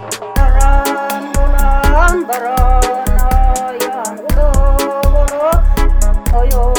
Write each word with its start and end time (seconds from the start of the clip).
Oh, 0.00 0.04
yon, 3.82 4.14
oh, 4.36 4.46
oh, 4.46 5.58
oh, 6.32 6.44
oh, 6.52 6.77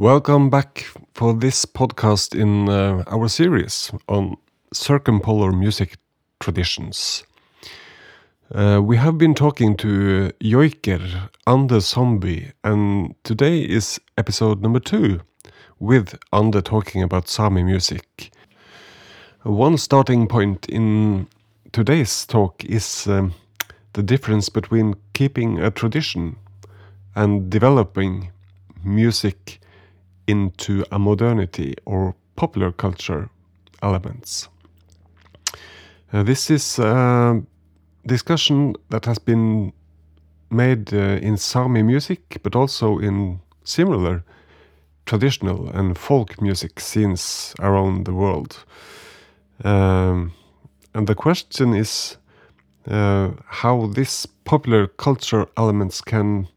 Welcome 0.00 0.48
back 0.48 0.86
for 1.12 1.34
this 1.34 1.64
podcast 1.64 2.32
in 2.32 2.68
uh, 2.68 3.02
our 3.08 3.28
series 3.28 3.90
on 4.06 4.36
circumpolar 4.72 5.50
music 5.50 5.96
traditions. 6.38 7.24
Uh, 8.54 8.80
we 8.80 8.96
have 8.96 9.18
been 9.18 9.34
talking 9.34 9.76
to 9.78 10.30
joiker 10.40 11.00
Ande 11.48 11.82
Somby, 11.82 12.52
and 12.62 13.16
today 13.24 13.60
is 13.60 14.00
episode 14.16 14.62
number 14.62 14.78
two 14.78 15.20
with 15.80 16.16
Ande 16.32 16.64
talking 16.64 17.02
about 17.02 17.28
Sami 17.28 17.64
music. 17.64 18.30
One 19.42 19.76
starting 19.76 20.28
point 20.28 20.64
in 20.68 21.26
today's 21.72 22.24
talk 22.24 22.64
is 22.64 23.08
um, 23.08 23.34
the 23.94 24.04
difference 24.04 24.48
between 24.48 24.94
keeping 25.12 25.58
a 25.58 25.72
tradition 25.72 26.36
and 27.16 27.50
developing 27.50 28.30
music 28.84 29.58
into 30.28 30.84
a 30.92 30.98
modernity 30.98 31.74
or 31.84 32.14
popular 32.36 32.70
culture 32.70 33.28
elements. 33.82 34.48
Uh, 36.12 36.22
this 36.22 36.50
is 36.50 36.78
a 36.78 37.42
discussion 38.06 38.74
that 38.90 39.04
has 39.04 39.18
been 39.18 39.72
made 40.50 40.94
uh, 40.94 41.18
in 41.20 41.36
Sami 41.36 41.82
music, 41.82 42.38
but 42.42 42.54
also 42.54 42.98
in 42.98 43.40
similar 43.64 44.22
traditional 45.06 45.68
and 45.70 45.98
folk 45.98 46.40
music 46.40 46.80
scenes 46.80 47.54
around 47.60 48.04
the 48.04 48.14
world. 48.14 48.64
Um, 49.64 50.32
and 50.94 51.06
the 51.06 51.14
question 51.14 51.74
is 51.74 52.18
uh, 52.86 53.30
how 53.46 53.86
these 53.86 54.26
popular 54.44 54.86
culture 54.86 55.46
elements 55.56 56.00
can 56.00 56.48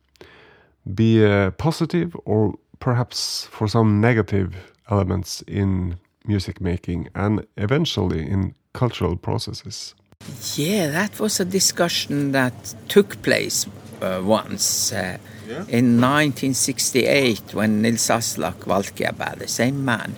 be 0.94 1.25
uh, 1.25 1.52
positive 1.52 2.16
or 2.25 2.53
perhaps 2.82 3.48
for 3.52 3.68
some 3.68 4.02
negative 4.02 4.54
elements 4.90 5.44
in 5.48 5.96
music 6.28 6.60
making 6.60 7.08
and 7.16 7.46
eventually 7.56 8.30
in 8.30 8.54
cultural 8.73 9.16
processes. 9.16 9.96
Yeah, 10.56 10.92
that 10.92 11.20
was 11.20 11.40
a 11.40 11.46
discussion 11.46 12.32
that 12.34 12.76
took 12.90 13.22
place 13.22 13.66
uh, 14.02 14.22
once 14.23 14.92
uh, 14.92 15.18
yeah. 15.48 15.64
in 15.68 16.00
1968 16.00 17.54
when 17.54 17.82
Nils 17.82 18.10
Aslak 18.10 18.66
Valkeapää, 18.66 19.40
the 19.40 19.48
same 19.48 19.84
man, 19.86 20.16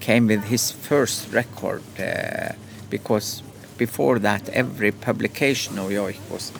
came 0.00 0.26
with 0.26 0.44
his 0.44 0.70
first 0.70 1.32
record 1.32 1.82
uh, 1.98 2.54
because 2.88 3.42
before 3.76 4.18
that 4.18 4.48
every 4.48 4.92
publication 4.92 5.78
of 5.78 5.90
Joik 5.90 6.18
was 6.30 6.52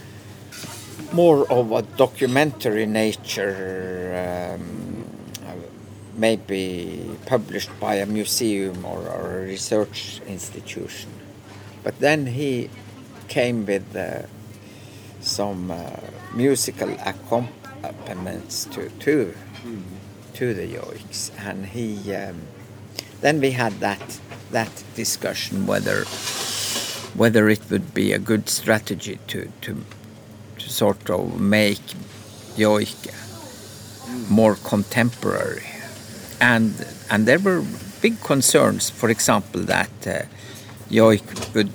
more 1.12 1.50
of 1.50 1.72
a 1.72 1.82
documentary 1.96 2.86
nature. 2.86 4.54
Um, 4.54 4.79
maybe 6.20 7.16
published 7.24 7.70
by 7.80 7.94
a 7.94 8.06
museum 8.06 8.84
or, 8.84 9.00
or 9.08 9.40
a 9.40 9.42
research 9.46 10.20
institution. 10.26 11.10
But 11.82 11.98
then 11.98 12.26
he 12.26 12.68
came 13.28 13.64
with 13.64 13.96
uh, 13.96 14.26
some 15.20 15.70
uh, 15.70 15.96
musical 16.34 16.90
accompaniments 17.12 18.66
to 18.66 18.90
to, 19.04 19.34
mm. 19.64 19.82
to 20.34 20.54
the 20.54 20.66
yoiks, 20.66 21.30
and 21.48 21.66
he 21.66 22.14
um, 22.14 22.42
then 23.22 23.40
we 23.40 23.52
had 23.52 23.72
that 23.80 24.20
that 24.50 24.84
discussion 24.94 25.66
whether 25.66 26.04
whether 27.14 27.48
it 27.48 27.62
would 27.70 27.94
be 27.94 28.12
a 28.12 28.18
good 28.18 28.48
strategy 28.48 29.18
to 29.26 29.50
to, 29.62 29.72
to 30.58 30.68
sort 30.68 31.08
of 31.08 31.40
make 31.40 31.86
yoik 32.56 33.14
more 34.28 34.56
contemporary 34.56 35.69
and 36.40 36.86
and 37.10 37.26
there 37.26 37.38
were 37.38 37.62
big 38.00 38.20
concerns. 38.20 38.90
For 38.90 39.10
example, 39.10 39.60
that 39.62 40.06
uh, 40.06 40.22
Joik 40.90 41.54
would 41.54 41.72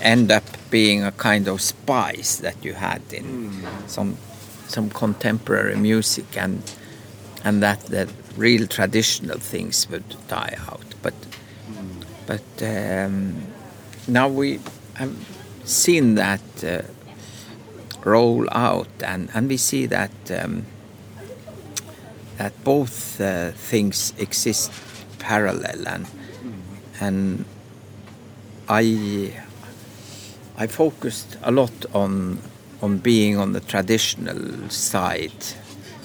end 0.00 0.30
up 0.30 0.44
being 0.70 1.04
a 1.04 1.12
kind 1.12 1.48
of 1.48 1.60
spice 1.60 2.36
that 2.36 2.64
you 2.64 2.74
had 2.74 3.02
in 3.12 3.50
mm. 3.50 3.88
some 3.88 4.16
some 4.66 4.90
contemporary 4.90 5.76
music, 5.76 6.36
and 6.36 6.62
and 7.44 7.62
that 7.62 7.80
the 7.86 8.08
real 8.36 8.66
traditional 8.66 9.38
things 9.38 9.88
would 9.90 10.08
die 10.28 10.56
out. 10.68 10.94
But 11.02 11.14
mm. 11.70 12.04
but 12.26 12.62
um, 12.62 13.42
now 14.06 14.28
we 14.28 14.60
have 14.94 15.16
seen 15.64 16.16
that 16.16 16.64
uh, 16.64 16.82
roll 18.04 18.48
out, 18.50 18.88
and 19.02 19.30
and 19.34 19.48
we 19.48 19.56
see 19.56 19.86
that. 19.86 20.12
Um, 20.30 20.66
that 22.38 22.52
both 22.64 23.20
uh, 23.20 23.50
things 23.50 24.14
exist 24.18 24.72
parallel 25.18 25.86
and 25.88 26.06
and 27.00 27.44
I 28.68 29.32
I 30.56 30.66
focused 30.66 31.36
a 31.42 31.50
lot 31.50 31.86
on 31.92 32.38
on 32.82 32.98
being 32.98 33.36
on 33.36 33.52
the 33.52 33.60
traditional 33.60 34.68
side. 34.70 35.44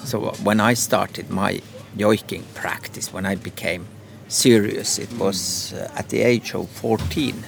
So 0.04 0.32
when 0.42 0.60
I 0.60 0.74
started 0.74 1.30
my 1.30 1.60
joiking 1.96 2.44
practice, 2.54 3.12
when 3.12 3.26
I 3.26 3.36
became 3.36 3.86
serious, 4.28 4.98
it 4.98 5.12
was 5.18 5.72
uh, 5.72 5.90
at 5.96 6.08
the 6.08 6.22
age 6.22 6.54
of 6.54 6.68
14 6.68 7.44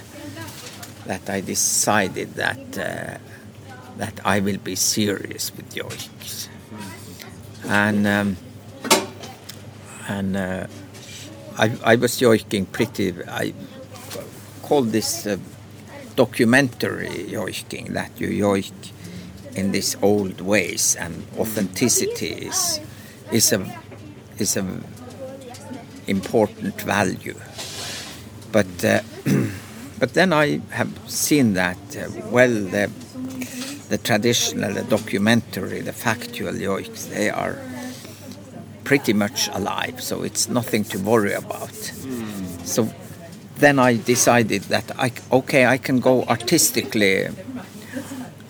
that 1.06 1.28
I 1.28 1.40
decided 1.40 2.34
that 2.34 2.78
uh, 2.78 3.18
that 3.98 4.20
I 4.24 4.40
will 4.40 4.58
be 4.58 4.76
serious 4.76 5.52
with 5.56 5.74
joiks. 5.74 6.48
And 7.68 8.06
um, 8.06 8.36
and 10.08 10.36
uh, 10.36 10.66
I, 11.58 11.76
I, 11.84 11.96
was 11.96 12.16
joiking 12.16 12.66
pretty. 12.66 13.14
I 13.28 13.54
called 14.62 14.88
this 14.88 15.26
uh, 15.26 15.38
documentary 16.14 17.26
joiking 17.30 17.92
that 17.94 18.20
you 18.20 18.28
joik 18.28 18.72
in 19.54 19.72
these 19.72 19.96
old 20.02 20.40
ways, 20.40 20.96
and 20.96 21.26
authenticity 21.38 22.46
is 22.48 22.80
is 23.32 23.52
a 23.52 23.66
is 24.38 24.56
a 24.56 24.64
important 26.06 26.80
value. 26.82 27.38
But 28.52 28.84
uh, 28.84 29.00
but 29.98 30.14
then 30.14 30.32
I 30.32 30.60
have 30.70 30.92
seen 31.10 31.54
that 31.54 31.78
uh, 31.96 32.10
well 32.30 32.50
the 32.50 32.90
the 33.88 33.98
traditional, 33.98 34.72
the 34.74 34.82
documentary, 34.82 35.80
the 35.80 35.92
factual 35.92 36.52
yoiks, 36.52 37.08
they 37.08 37.30
are 37.30 37.56
pretty 38.86 39.12
much 39.12 39.48
alive, 39.48 40.00
so 40.00 40.22
it's 40.22 40.48
nothing 40.48 40.84
to 40.84 40.98
worry 40.98 41.34
about. 41.34 41.74
So 42.64 42.88
then 43.58 43.78
I 43.78 43.96
decided 43.96 44.62
that 44.74 44.84
I 44.96 45.10
okay 45.32 45.66
I 45.66 45.78
can 45.78 45.98
go 46.00 46.22
artistically 46.24 47.28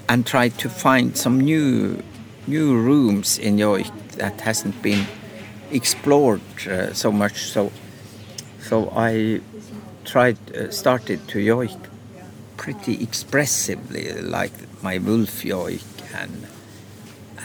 and 0.09 0.27
try 0.27 0.51
to 0.63 0.69
find 0.69 1.17
some 1.17 1.41
new 1.41 2.03
new 2.47 2.69
rooms 2.89 3.39
in 3.39 3.57
Joik 3.57 3.91
that 4.19 4.41
hasn't 4.43 4.77
been 4.83 5.07
explored 5.71 6.43
uh, 6.69 6.93
so 6.93 7.11
much. 7.11 7.37
So 7.55 7.73
so 8.61 8.93
I 8.95 9.41
tried 10.05 10.39
uh, 10.55 10.71
started 10.71 11.27
to 11.29 11.39
Joik 11.39 11.81
pretty 12.57 13.03
expressively, 13.03 14.13
like 14.21 14.53
my 14.83 14.99
Wolf 14.99 15.43
Joik 15.45 15.85
and 16.15 16.47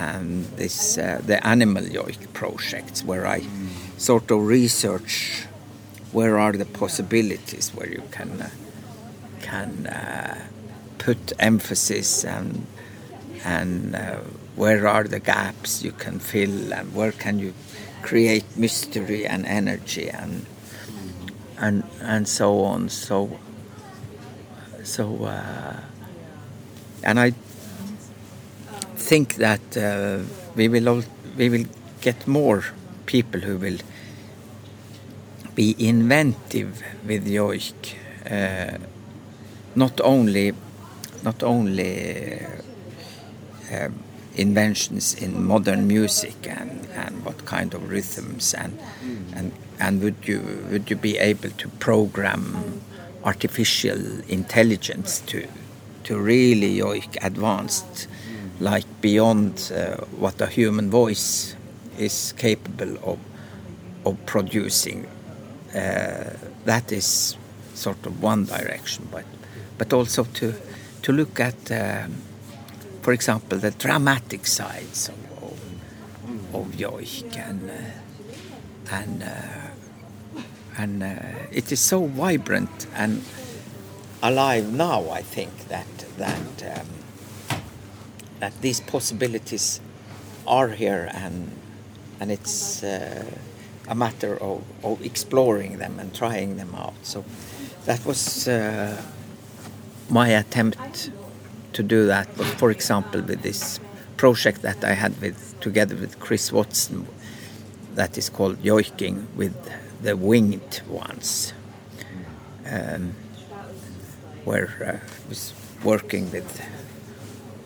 and 0.10 0.46
this 0.62 0.98
uh, 0.98 1.22
the 1.32 1.38
animal 1.56 1.84
yoik 1.98 2.22
projects 2.34 3.04
where 3.10 3.26
I 3.38 3.40
sort 3.98 4.32
of 4.32 4.40
research 4.60 5.46
where 6.12 6.36
are 6.46 6.54
the 6.64 6.70
possibilities 6.84 7.66
where 7.76 7.90
you 7.98 8.04
can 8.12 8.32
uh, 8.42 8.50
can 9.42 9.88
uh, 9.88 10.38
put 10.98 11.34
emphasis 11.40 12.26
and 12.26 12.66
and 13.44 13.96
uh, 13.96 14.20
where 14.56 14.88
are 14.88 15.06
the 15.16 15.20
gaps 15.20 15.84
you 15.84 15.94
can 16.04 16.20
fill 16.20 16.74
and 16.74 16.94
where 16.94 17.12
can 17.12 17.40
you 17.40 17.54
create 18.02 18.46
mystery 18.58 19.26
and 19.26 19.46
energy 19.46 20.10
and 20.10 20.46
and 21.58 21.84
and 22.02 22.28
so 22.28 22.62
on. 22.64 22.90
So 22.90 23.40
so 24.84 25.26
uh, 25.26 25.80
and 27.04 27.20
I 27.20 27.34
think 29.02 29.36
that 29.36 29.78
uh, 29.78 30.20
we 30.56 30.68
will 30.68 30.88
all, 30.88 31.04
we 31.38 31.50
will 31.50 31.66
get 32.02 32.28
more 32.28 32.64
people 33.06 33.42
who 33.42 33.58
will 33.58 33.80
be 35.56 35.76
inventive 35.78 36.82
with 37.06 37.28
yoik. 37.28 37.96
Uh, 38.30 38.78
not 39.76 40.00
only, 40.02 40.54
not 41.24 41.44
only 41.44 42.40
uh, 43.72 43.90
inventions 44.36 45.14
in 45.16 45.44
modern 45.44 45.88
music 45.88 46.48
and, 46.48 46.88
and 46.96 47.26
what 47.26 47.46
kind 47.46 47.74
of 47.74 47.90
rhythms 47.90 48.54
and 48.54 48.80
and 49.36 49.52
and 49.80 50.02
would 50.02 50.16
you 50.24 50.42
would 50.72 50.90
you 50.90 50.96
be 50.96 51.18
able 51.18 51.50
to 51.50 51.68
program 51.80 52.82
artificial 53.24 54.00
intelligence 54.30 55.20
to 55.22 55.48
to 56.04 56.18
really 56.18 56.78
yoik 56.78 57.18
advanced 57.22 58.08
like 58.62 58.86
beyond 59.02 59.72
uh, 59.76 59.98
what 60.20 60.40
a 60.40 60.46
human 60.46 60.90
voice 60.90 61.56
is 61.98 62.34
capable 62.38 62.98
of 63.04 63.20
of 64.06 64.18
producing. 64.26 65.06
Uh, 65.76 66.34
that 66.66 66.92
is 66.92 67.38
sort 67.74 68.06
of 68.06 68.22
one 68.22 68.46
direction 68.46 69.08
but 69.12 69.26
but 69.78 69.94
also 69.94 70.24
to 70.26 70.54
to 71.02 71.12
look 71.12 71.40
at 71.40 71.72
um, 71.72 72.14
for 73.02 73.14
example 73.14 73.58
the 73.58 73.72
dramatic 73.72 74.46
sides 74.46 75.10
of 75.10 75.16
of, 76.54 76.56
of 76.56 76.82
and 77.38 77.70
uh, 77.70 78.96
and 78.96 79.24
uh, 79.24 79.72
and 80.78 81.04
uh, 81.04 81.08
it 81.52 81.72
is 81.72 81.80
so 81.80 82.06
vibrant 82.06 82.88
and 82.96 83.24
alive 84.22 84.72
now 84.72 85.10
I 85.10 85.24
think 85.24 85.68
that 85.70 86.06
that 86.18 86.78
um, 86.78 87.01
that 88.42 88.54
these 88.62 88.82
possibilities 88.82 89.80
are 90.46 90.70
here 90.70 91.10
and 91.14 91.52
and 92.20 92.32
it's 92.32 92.84
uh, 92.84 93.26
a 93.88 93.96
matter 93.96 94.38
of, 94.42 94.64
of 94.84 95.02
exploring 95.04 95.80
them 95.80 96.00
and 96.00 96.14
trying 96.14 96.58
them 96.58 96.76
out. 96.76 96.94
So 97.02 97.26
that 97.86 98.06
was 98.06 98.48
uh, 98.48 99.02
my 100.10 100.30
attempt 100.30 101.10
to 101.74 101.84
do 101.84 102.06
that. 102.06 102.28
But 102.38 102.46
for 102.46 102.70
example, 102.70 103.22
with 103.22 103.42
this 103.42 103.80
project 104.18 104.62
that 104.62 104.84
I 104.84 104.94
had 104.94 105.20
with 105.20 105.60
together 105.62 105.96
with 105.96 106.20
Chris 106.20 106.52
Watson, 106.52 107.08
that 107.96 108.18
is 108.18 108.30
called 108.30 108.58
Yoiking 108.64 109.26
with 109.36 109.56
the 110.04 110.16
winged 110.16 110.82
ones, 110.88 111.54
um, 112.72 113.14
where 114.46 114.70
uh, 114.82 115.08
I 115.26 115.30
was 115.30 115.54
working 115.84 116.32
with 116.32 116.62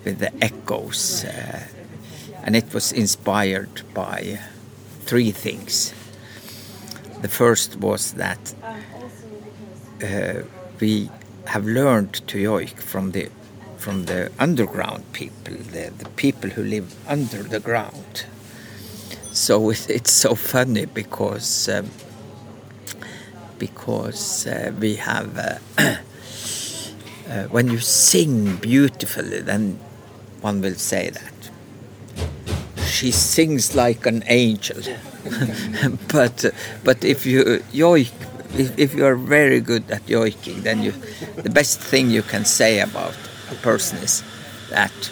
with 0.05 0.19
the 0.19 0.31
echoes, 0.43 1.25
uh, 1.25 1.63
and 2.43 2.55
it 2.55 2.73
was 2.73 2.91
inspired 2.91 3.81
by 3.93 4.39
three 5.01 5.31
things. 5.31 5.93
The 7.21 7.27
first 7.27 7.77
was 7.77 8.13
that 8.13 8.53
uh, 10.03 10.43
we 10.79 11.09
have 11.47 11.65
learned 11.65 12.13
to 12.27 12.37
yoik 12.37 12.79
from 12.81 13.11
the 13.11 13.29
from 13.77 14.05
the 14.05 14.31
underground 14.39 15.03
people, 15.13 15.53
the, 15.53 15.91
the 15.95 16.09
people 16.15 16.49
who 16.49 16.63
live 16.63 16.95
under 17.07 17.43
the 17.43 17.59
ground. 17.59 18.25
So 19.31 19.69
it, 19.73 19.89
it's 19.89 20.11
so 20.11 20.35
funny 20.35 20.85
because 20.85 21.69
um, 21.69 21.89
because 23.59 24.47
uh, 24.47 24.71
we 24.79 24.95
have 24.95 25.37
uh, 25.37 25.57
uh, 27.29 27.43
when 27.49 27.69
you 27.69 27.79
sing 27.79 28.55
beautifully, 28.57 29.41
then 29.41 29.79
one 30.47 30.61
will 30.61 30.79
say 30.93 31.09
that 31.09 31.35
she 32.95 33.11
sings 33.11 33.75
like 33.75 34.05
an 34.05 34.23
angel. 34.27 34.81
but 36.13 36.45
but 36.83 37.03
if 37.03 37.25
you 37.25 37.39
yoik, 37.73 38.13
if, 38.57 38.69
if 38.77 38.89
you 38.95 39.05
are 39.05 39.19
very 39.37 39.59
good 39.59 39.83
at 39.91 40.03
yoiking, 40.05 40.61
then 40.67 40.83
you 40.85 40.93
the 41.47 41.49
best 41.49 41.79
thing 41.91 42.11
you 42.11 42.21
can 42.21 42.45
say 42.45 42.79
about 42.79 43.17
a 43.51 43.55
person 43.55 43.97
is 44.07 44.23
that 44.69 45.11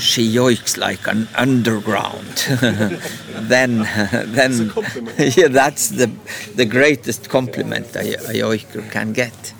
she 0.00 0.22
yoiks 0.40 0.76
like 0.76 1.06
an 1.06 1.28
underground. 1.36 2.36
then 3.52 3.70
then 4.38 4.72
yeah, 5.38 5.48
that's 5.48 5.84
the 6.00 6.08
the 6.54 6.64
greatest 6.76 7.28
compliment 7.28 7.94
a, 7.96 8.14
a 8.30 8.34
yoiker 8.44 8.90
can 8.90 9.12
get. 9.12 9.54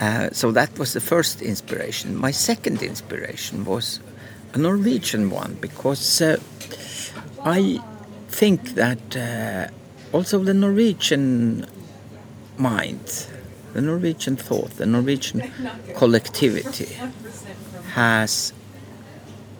Uh, 0.00 0.28
so 0.30 0.52
that 0.52 0.78
was 0.78 0.92
the 0.92 1.00
first 1.00 1.40
inspiration. 1.40 2.16
My 2.16 2.30
second 2.30 2.82
inspiration 2.82 3.64
was 3.64 4.00
a 4.52 4.58
Norwegian 4.58 5.30
one 5.30 5.56
because 5.60 6.20
uh, 6.20 6.36
I 7.44 7.80
think 8.28 8.74
that 8.74 9.16
uh, 9.16 9.68
also 10.16 10.38
the 10.38 10.54
Norwegian 10.54 11.66
mind, 12.58 13.26
the 13.72 13.80
Norwegian 13.80 14.36
thought, 14.36 14.70
the 14.76 14.86
Norwegian 14.86 15.50
collectivity 15.94 16.96
has 17.94 18.52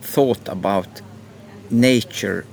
thought 0.03 0.49
about 0.49 1.01
nature, 1.71 2.45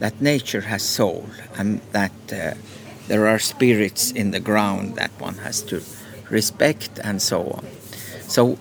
that 0.00 0.20
nature 0.20 0.62
has 0.62 0.82
soul, 0.82 1.26
and 1.56 1.80
that 1.92 2.12
uh, 2.32 2.54
there 3.06 3.26
are 3.26 3.38
spirits 3.38 4.10
in 4.10 4.32
the 4.32 4.40
ground 4.40 4.96
that 4.96 5.10
one 5.20 5.36
has 5.38 5.62
to 5.62 5.80
respect 6.30 6.98
and 7.02 7.20
so 7.20 7.44
on. 7.48 7.66
So 8.22 8.58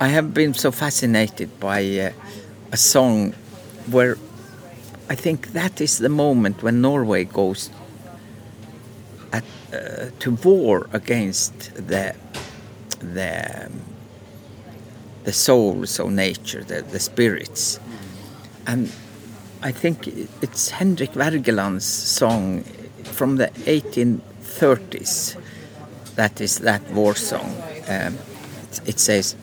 I 0.00 0.08
have 0.08 0.34
been 0.34 0.54
so 0.54 0.70
fascinated 0.70 1.60
by 1.60 1.80
uh, 1.98 2.10
a 2.72 2.76
song 2.76 3.32
where 3.90 4.16
I 5.08 5.14
think 5.14 5.52
that 5.52 5.80
is 5.80 5.98
the 5.98 6.08
moment 6.08 6.62
when 6.62 6.80
Norway 6.80 7.24
goes 7.24 7.70
at, 9.32 9.44
uh, 9.72 10.06
to 10.20 10.30
war 10.44 10.88
against 10.92 11.74
the 11.74 12.14
the 12.98 13.70
the 15.24 15.32
souls 15.32 16.00
of 16.00 16.10
nature, 16.10 16.64
the, 16.64 16.82
the 16.82 16.98
spirits, 16.98 17.78
and 18.66 18.92
I 19.62 19.70
think 19.70 20.08
it's 20.42 20.70
Henrik 20.70 21.12
Wergeland's 21.12 21.84
song 21.84 22.64
from 23.04 23.36
the 23.36 23.48
1830s 23.66 25.36
that 26.22 26.40
is 26.40 26.62
that 26.62 26.82
war 26.94 27.14
song. 27.18 27.50
Um, 27.90 28.14
it 28.86 29.02
says 29.02 29.34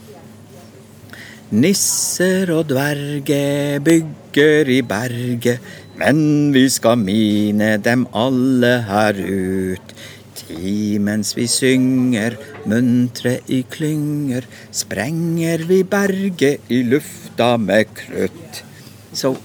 Nisser 1.51 2.51
og 2.53 2.69
dverge 2.69 3.81
bygger 3.83 4.69
i 4.69 4.79
berget, 4.85 5.65
men 5.99 6.19
vi 6.53 6.67
skal 6.69 7.01
mine 7.01 7.71
dem 7.83 8.05
alle 8.15 8.71
her 8.87 9.19
ut. 9.19 9.95
Ti 10.39 10.97
vi 11.35 11.47
synger, 11.51 12.37
muntre 12.69 13.39
i 13.47 13.63
klynger, 13.75 14.47
sprenger 14.71 15.65
vi 15.67 15.81
berget 15.83 16.69
i 16.69 16.83
lufta 16.83 17.57
med 17.57 17.91
krutt. 17.95 18.63
So, 19.11 19.35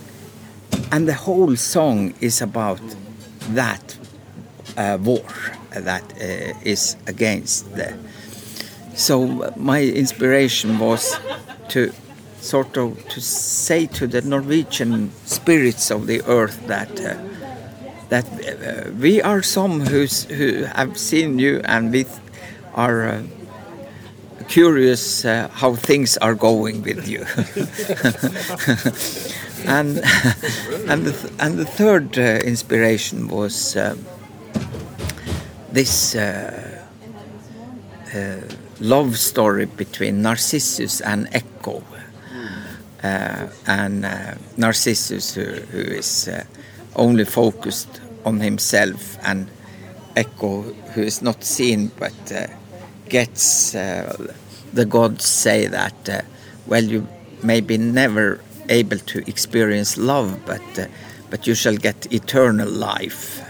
and 0.93 1.09
the 1.09 1.19
whole 1.25 1.57
song 1.57 2.15
is 2.21 2.43
about 2.43 2.85
that 3.57 3.97
uh, 4.77 4.99
war 5.03 5.64
that 5.81 6.05
uh, 6.13 6.59
is 6.63 6.97
against 7.07 7.75
the. 7.75 7.97
So 8.95 9.53
my 9.57 9.83
inspiration 9.83 10.79
was 10.79 11.19
to 11.71 11.93
sort 12.41 12.77
of 12.77 13.09
to 13.09 13.21
say 13.21 13.87
to 13.87 14.07
the 14.07 14.23
Norwegian 14.23 15.11
spirits 15.25 15.91
of 15.91 16.07
the 16.07 16.23
earth 16.27 16.67
that 16.67 17.01
uh, 17.01 17.17
that 18.09 18.27
uh, 18.27 18.91
we 19.01 19.23
are 19.23 19.43
some 19.43 19.81
who's, 19.81 20.25
who 20.25 20.65
have 20.65 20.97
seen 20.97 21.39
you 21.39 21.61
and 21.65 21.91
we 21.91 22.07
are 22.75 23.09
uh, 23.09 23.23
curious 24.49 25.25
uh, 25.25 25.49
how 25.53 25.75
things 25.75 26.17
are 26.19 26.35
going 26.35 26.83
with 26.83 27.09
you. 27.09 27.21
and 29.67 29.99
and 30.91 31.07
the, 31.07 31.33
and 31.39 31.59
the 31.59 31.65
third 31.65 32.19
uh, 32.19 32.23
inspiration 32.45 33.29
was 33.29 33.77
this 35.75 36.15
uh, 36.15 36.87
uh, 38.15 38.37
love 38.81 39.19
story 39.19 39.67
between 39.67 40.23
Narcissus 40.23 41.01
and 41.01 41.29
Echo. 41.33 41.83
Uh, 43.03 43.49
and 43.67 44.07
uh, 44.07 44.35
Narcissus, 44.57 45.35
who, 45.35 45.45
who 45.45 45.79
is 45.79 46.29
uh, 46.29 46.45
only 46.97 47.25
focused 47.27 48.01
on 48.25 48.41
himself, 48.41 49.19
and 49.23 49.51
Echo, 50.17 50.63
who 50.95 51.03
is 51.03 51.21
not 51.21 51.45
seen 51.45 51.91
but 51.99 52.33
uh, 52.33 52.47
gets 53.11 53.73
the 53.73 54.87
gods 54.89 55.27
say 55.27 55.67
that, 55.67 56.25
well, 56.67 56.83
you 56.83 57.07
may 57.43 57.61
be 57.61 57.77
never 57.77 58.41
able 58.71 58.99
to 58.99 59.19
experience 59.29 59.99
love, 59.99 60.41
but 60.47 60.89
but 61.29 61.47
you 61.47 61.55
shall 61.55 61.77
get 61.77 62.11
eternal 62.11 62.69
life. 62.71 63.43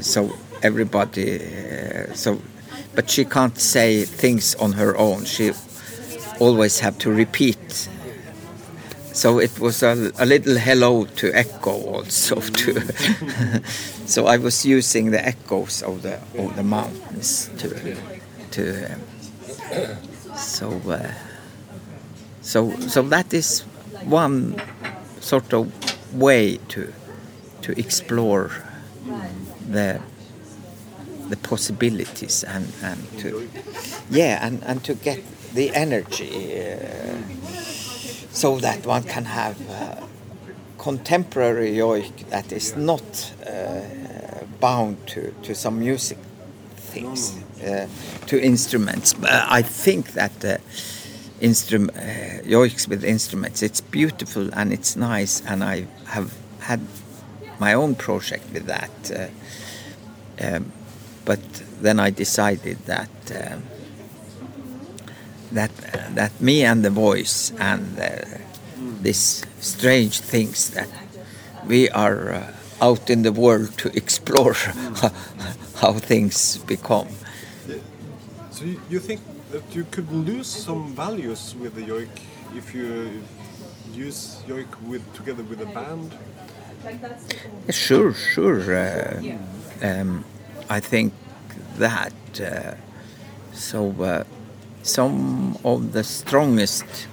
so 0.00 0.32
everybody. 0.62 1.40
Uh, 1.40 2.12
so, 2.14 2.40
but 2.94 3.10
she 3.10 3.24
can't 3.24 3.58
say 3.58 4.04
things 4.04 4.54
on 4.56 4.72
her 4.72 4.96
own. 4.96 5.24
She 5.24 5.52
always 6.40 6.80
have 6.80 6.98
to 6.98 7.10
repeat 7.10 7.88
so 9.18 9.40
it 9.40 9.58
was 9.58 9.82
a, 9.82 10.12
a 10.18 10.24
little 10.24 10.56
hello 10.56 11.04
to 11.04 11.32
echo 11.34 11.72
also 11.72 12.40
to 12.60 12.80
so 14.06 14.26
I 14.26 14.36
was 14.36 14.64
using 14.64 15.10
the 15.10 15.26
echoes 15.26 15.82
of 15.82 16.02
the 16.02 16.20
of 16.38 16.54
the 16.54 16.62
mountains 16.62 17.50
to 17.58 17.96
to 18.52 18.94
so 20.36 20.70
uh, 20.88 21.10
so 22.42 22.70
so 22.78 23.02
that 23.02 23.34
is 23.34 23.64
one 24.04 24.54
sort 25.20 25.52
of 25.52 25.66
way 26.14 26.58
to 26.68 26.92
to 27.62 27.72
explore 27.76 28.52
the 29.68 30.00
the 31.28 31.36
possibilities 31.36 32.44
and, 32.44 32.72
and 32.82 33.18
to 33.18 33.48
yeah 34.10 34.46
and, 34.46 34.62
and 34.64 34.82
to 34.84 34.94
get 34.94 35.22
the 35.54 35.74
energy 35.74 36.60
uh, 36.60 37.18
so 38.30 38.58
that 38.58 38.86
one 38.86 39.02
can 39.02 39.24
have 39.24 39.56
uh, 39.70 39.96
contemporary 40.78 41.72
yoik 41.72 42.28
that 42.30 42.52
is 42.52 42.76
not 42.76 43.32
uh, 43.46 43.80
bound 44.60 44.96
to, 45.06 45.32
to 45.42 45.54
some 45.54 45.78
music 45.78 46.18
things 46.76 47.36
uh, 47.62 47.86
to 48.26 48.40
instruments. 48.40 49.12
But 49.12 49.30
I 49.30 49.62
think 49.62 50.12
that 50.12 50.44
uh, 50.44 50.58
instrument 51.40 51.96
uh, 51.96 52.42
yoiks 52.44 52.88
with 52.88 53.04
instruments 53.04 53.62
it's 53.62 53.80
beautiful 53.80 54.50
and 54.54 54.72
it's 54.72 54.96
nice 54.96 55.40
and 55.46 55.62
I 55.62 55.86
have 56.06 56.34
had 56.60 56.80
my 57.60 57.74
own 57.74 57.94
project 57.94 58.44
with 58.52 58.66
that 58.66 59.10
uh, 59.10 60.46
um, 60.46 60.72
but 61.28 61.40
then 61.82 62.00
I 62.00 62.08
decided 62.08 62.78
that 62.86 63.14
um, 63.40 63.62
that 65.52 65.70
uh, 65.92 66.14
that 66.14 66.32
me 66.40 66.64
and 66.64 66.82
the 66.82 66.90
voice 66.90 67.52
and 67.60 67.84
uh, 68.00 68.24
this 69.02 69.44
strange 69.60 70.20
things 70.20 70.70
that 70.70 70.88
we 71.66 71.90
are 71.90 72.32
uh, 72.32 72.52
out 72.80 73.10
in 73.10 73.22
the 73.22 73.32
world 73.32 73.76
to 73.82 73.88
explore 73.94 74.54
how 75.82 75.92
things 75.92 76.56
become. 76.66 77.08
So 78.50 78.64
you, 78.64 78.80
you 78.88 78.98
think 78.98 79.20
that 79.52 79.64
you 79.76 79.84
could 79.90 80.10
lose 80.10 80.48
some 80.48 80.94
values 80.94 81.54
with 81.60 81.74
the 81.74 81.82
yoik 81.82 82.16
if 82.56 82.74
you 82.74 83.22
use 83.92 84.42
yoik 84.48 84.72
with 84.90 85.04
together 85.12 85.42
with 85.42 85.60
a 85.60 85.66
band? 85.66 86.10
Sure, 87.70 88.14
sure. 88.14 88.76
Uh, 88.76 89.20
um, 89.82 90.24
I 90.68 90.80
think 90.80 91.12
that. 91.76 92.12
Uh, 92.40 92.74
so 93.52 93.90
uh, 94.02 94.24
some 94.82 95.58
of 95.64 95.92
the 95.92 96.04
strongest, 96.04 97.08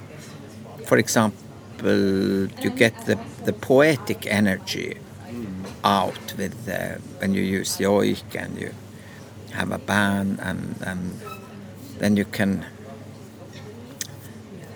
for 0.84 0.98
example, 0.98 1.36
you 1.82 2.70
get 2.70 3.06
the, 3.06 3.18
the 3.44 3.52
poetic 3.52 4.26
energy 4.26 4.96
out 5.84 6.34
with 6.36 6.68
uh, 6.68 6.98
when 7.18 7.34
you 7.34 7.42
use 7.42 7.78
yoik 7.78 8.34
and 8.34 8.58
you 8.58 8.72
have 9.52 9.70
a 9.70 9.78
band 9.78 10.38
and, 10.40 10.74
and 10.84 11.20
then 11.98 12.16
you 12.16 12.24
can 12.24 12.64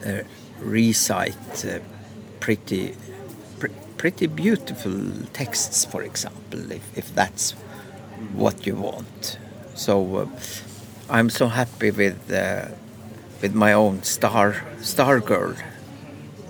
uh, 0.07 0.23
recite 0.61 1.65
uh, 1.65 1.79
pretty 2.39 2.95
pr 3.59 3.67
pretty 3.97 4.27
beautiful 4.27 4.97
texts 5.33 5.85
for 5.85 6.03
example 6.03 6.73
if, 6.73 6.85
if 6.97 7.15
that's 7.15 7.55
what 8.35 8.67
you 8.67 8.77
want. 8.77 9.39
So 9.75 10.17
uh, 10.17 10.27
I'm 11.09 11.31
so 11.31 11.49
happy 11.49 11.91
with 11.91 12.31
uh, 12.31 12.69
with 13.43 13.55
my 13.55 13.73
own 13.73 14.03
star 14.03 14.63
star 14.81 15.21
girl 15.21 15.55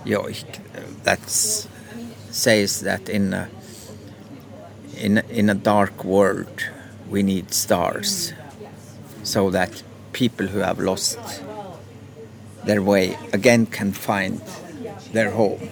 yoik 0.05 0.59
that 1.03 1.29
says 1.29 2.81
that 2.81 3.09
in 3.09 3.33
a, 3.33 3.49
in 4.97 5.17
in 5.29 5.49
a 5.49 5.55
dark 5.55 6.03
world 6.03 6.69
we 7.09 7.23
need 7.23 7.53
stars 7.53 8.33
so 9.23 9.49
that 9.49 9.83
people 10.13 10.47
who 10.47 10.59
have 10.59 10.79
lost 10.79 11.19
their 12.65 12.81
way 12.81 13.17
again 13.33 13.65
can 13.65 13.91
find 13.91 14.41
their 15.13 15.31
home 15.31 15.69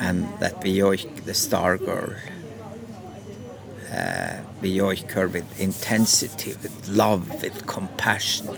and 0.00 0.28
that 0.40 0.62
we 0.62 0.78
yoik 0.78 1.24
the 1.24 1.34
star 1.34 1.76
girl 1.78 2.14
uh, 3.94 4.40
yoik 4.62 5.10
her 5.12 5.28
with 5.28 5.60
intensity 5.60 6.50
with 6.62 6.88
love 6.88 7.42
with 7.42 7.66
compassion. 7.66 8.48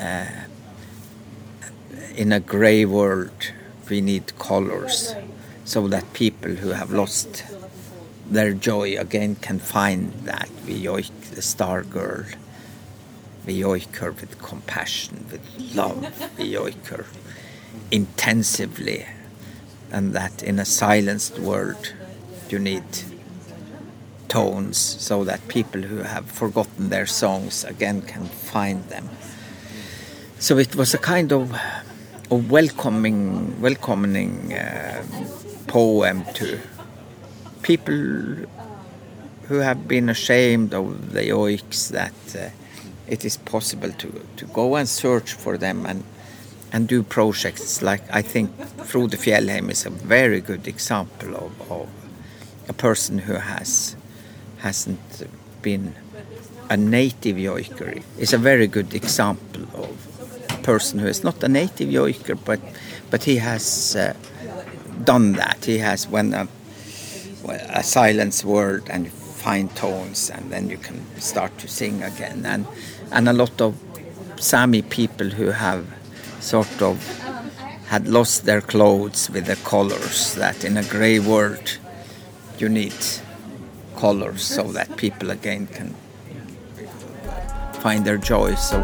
Uh, 0.00 0.26
in 2.14 2.32
a 2.32 2.40
gray 2.40 2.84
world 2.84 3.52
we 3.90 4.00
need 4.00 4.38
colors 4.38 5.14
so 5.64 5.88
that 5.88 6.12
people 6.12 6.52
who 6.52 6.70
have 6.70 6.90
lost 6.92 7.44
their 8.28 8.52
joy 8.52 8.96
again 8.98 9.36
can 9.36 9.58
find 9.58 10.12
that. 10.24 10.48
We 10.66 10.82
yoik 10.82 11.10
the 11.34 11.42
star 11.42 11.82
girl. 11.82 12.24
We 13.46 13.60
yoik 13.60 13.94
her 13.96 14.12
with 14.12 14.40
compassion 14.40 15.26
with 15.30 15.74
love. 15.74 16.02
We 16.38 16.52
yoik 16.52 16.86
her 16.86 17.06
intensively. 17.90 19.06
And 19.92 20.12
that 20.14 20.42
in 20.42 20.58
a 20.58 20.64
silenced 20.64 21.38
world 21.38 21.92
you 22.48 22.58
need 22.58 22.84
tones 24.36 24.78
so 25.08 25.24
that 25.24 25.40
people 25.48 25.80
who 25.80 25.98
have 26.14 26.26
forgotten 26.42 26.90
their 26.90 27.06
songs 27.06 27.64
again 27.64 28.02
can 28.02 28.24
find 28.52 28.84
them. 28.90 29.08
So 30.38 30.58
it 30.58 30.76
was 30.76 30.94
a 30.94 30.98
kind 30.98 31.32
of 31.32 31.42
a 32.30 32.34
welcoming 32.34 33.20
welcoming 33.62 34.52
uh, 34.52 35.02
poem 35.66 36.24
to 36.34 36.46
people 37.62 38.00
who 39.48 39.58
have 39.68 39.80
been 39.88 40.08
ashamed 40.10 40.74
of 40.74 41.12
the 41.12 41.32
oiks 41.32 41.88
that 41.98 42.18
uh, 42.36 42.50
it 43.06 43.24
is 43.24 43.36
possible 43.38 43.92
to, 44.02 44.08
to 44.36 44.44
go 44.46 44.76
and 44.76 44.88
search 44.88 45.32
for 45.32 45.56
them 45.56 45.86
and 45.86 46.04
and 46.72 46.88
do 46.88 47.02
projects. 47.02 47.80
Like 47.80 48.02
I 48.20 48.22
think 48.32 48.50
Frode 48.90 49.16
Fjellheim 49.16 49.70
is 49.70 49.86
a 49.86 49.90
very 49.90 50.40
good 50.40 50.66
example 50.68 51.30
of, 51.44 51.52
of 51.70 51.88
a 52.68 52.74
person 52.74 53.18
who 53.26 53.34
has 53.34 53.96
hasn't 54.66 55.08
been 55.62 55.94
a 56.68 56.76
native 56.76 57.36
yoiker 57.36 58.02
is 58.18 58.32
a 58.32 58.38
very 58.38 58.68
good 58.76 58.90
example 58.94 59.62
of 59.84 59.92
a 60.50 60.58
person 60.62 60.98
who 60.98 61.08
is 61.14 61.22
not 61.28 61.36
a 61.44 61.48
native 61.48 61.88
yoiker 61.88 62.36
but 62.44 62.60
but 63.10 63.24
he 63.24 63.36
has 63.36 63.96
uh, 63.96 64.14
done 65.04 65.32
that. 65.34 65.64
He 65.64 65.78
has 65.78 66.08
when 66.08 66.34
a, 66.34 66.48
a 67.48 67.82
silence 67.82 68.44
word 68.44 68.88
and 68.90 69.10
fine 69.12 69.68
tones 69.70 70.30
and 70.30 70.50
then 70.50 70.68
you 70.68 70.78
can 70.78 71.04
start 71.20 71.56
to 71.58 71.68
sing 71.68 72.02
again. 72.02 72.44
And 72.44 72.66
and 73.12 73.28
a 73.28 73.32
lot 73.32 73.60
of 73.60 73.74
Sami 74.36 74.82
people 74.82 75.30
who 75.30 75.50
have 75.50 75.86
sort 76.40 76.82
of 76.82 76.96
had 77.86 78.08
lost 78.08 78.44
their 78.44 78.60
clothes 78.60 79.30
with 79.30 79.46
the 79.46 79.56
colors 79.56 80.34
that 80.34 80.64
in 80.64 80.76
a 80.76 80.82
gray 80.84 81.18
world 81.18 81.78
you 82.58 82.68
need 82.68 82.94
colors 83.96 84.42
so 84.44 84.62
that 84.72 84.96
people 84.96 85.30
again 85.30 85.66
can 85.66 85.94
find 87.80 88.04
their 88.04 88.18
joy. 88.18 88.54
So 88.54 88.80